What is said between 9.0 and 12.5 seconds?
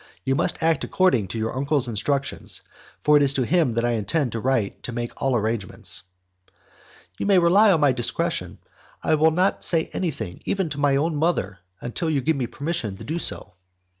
I will not say anything even to my mother, until you give me